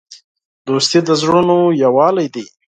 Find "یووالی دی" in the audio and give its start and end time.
1.83-2.45